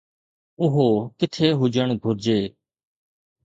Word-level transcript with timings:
اهو 0.63 0.85
ڪٿي 1.19 1.47
هجڻ 1.61 1.87
گهرجي؟ 2.03 2.39